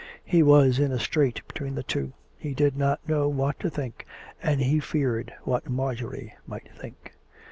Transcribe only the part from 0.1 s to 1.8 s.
He was in a strait between